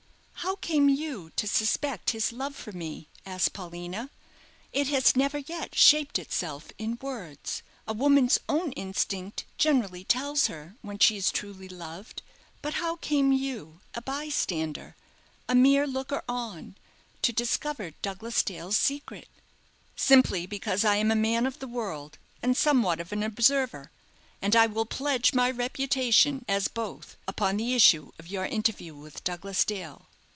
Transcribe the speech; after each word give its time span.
"How 0.43 0.55
came 0.55 0.89
you 0.89 1.29
to 1.35 1.47
suspect 1.47 2.09
his 2.09 2.31
love 2.33 2.55
for 2.55 2.71
me?" 2.71 3.07
asked 3.27 3.53
Paulina. 3.53 4.09
"It 4.73 4.87
has 4.87 5.15
never 5.15 5.37
yet 5.37 5.75
shaped 5.75 6.17
itself 6.17 6.69
in 6.79 6.97
words. 6.99 7.61
A 7.87 7.93
woman's 7.93 8.39
own 8.49 8.71
instinct 8.71 9.45
generally 9.59 10.03
tells 10.03 10.47
her 10.47 10.75
when 10.81 10.97
she 10.97 11.15
is 11.15 11.31
truly 11.31 11.69
loved; 11.69 12.23
but 12.63 12.73
how 12.75 12.95
came 12.97 13.31
you, 13.31 13.81
a 13.93 14.01
bystander, 14.01 14.95
a 15.47 15.53
mere 15.53 15.85
looker 15.85 16.23
on, 16.27 16.75
to 17.21 17.31
discover 17.31 17.91
Douglas 18.01 18.41
Dale's 18.41 18.77
secret?" 18.77 19.27
"Simply 19.95 20.47
because 20.47 20.83
I 20.83 20.95
am 20.95 21.11
a 21.11 21.15
man 21.15 21.45
of 21.45 21.59
the 21.59 21.67
world, 21.67 22.17
and 22.41 22.57
somewhat 22.57 22.99
of 22.99 23.11
an 23.11 23.21
observer, 23.21 23.91
and 24.41 24.55
I 24.55 24.65
will 24.65 24.87
pledge 24.87 25.35
my 25.35 25.51
reputation 25.51 26.43
as 26.47 26.67
both 26.67 27.15
upon 27.27 27.57
the 27.57 27.75
issue 27.75 28.11
of 28.17 28.27
your 28.27 28.47
interview 28.47 28.95
with 28.95 29.23
Douglas 29.23 29.63
Dale." 29.63 30.07